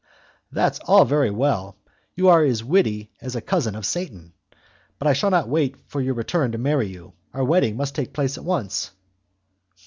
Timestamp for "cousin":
3.41-3.75